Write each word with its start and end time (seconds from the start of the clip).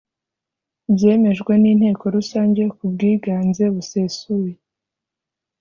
byemejwe 0.93 1.53
n 1.61 1.63
Inteko 1.71 2.03
Rusange 2.15 2.63
ku 2.75 2.83
bwiganze 2.91 3.63
busesuye 3.75 4.53